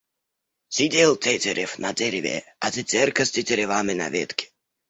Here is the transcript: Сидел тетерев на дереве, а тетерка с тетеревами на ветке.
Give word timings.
Сидел 0.75 1.15
тетерев 1.15 1.77
на 1.77 1.93
дереве, 1.93 2.37
а 2.59 2.71
тетерка 2.71 3.23
с 3.23 3.29
тетеревами 3.29 3.93
на 3.93 4.09
ветке. 4.09 4.47